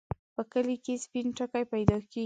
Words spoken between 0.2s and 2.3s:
په کلي کې سپين ټکی پیدا کېږي.